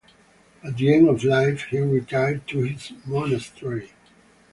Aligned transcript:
At 0.63 0.77
the 0.77 0.95
end 0.95 1.07
of 1.09 1.23
life, 1.23 1.65
he 1.65 1.77
retired 1.77 2.47
to 2.47 2.61
his 2.63 2.91
monastery. 3.05 3.91